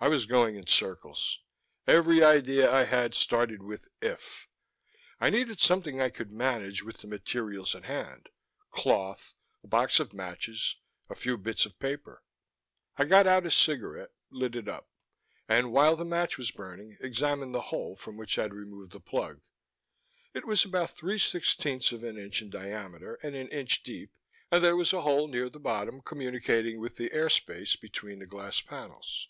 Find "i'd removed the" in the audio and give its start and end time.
18.38-19.00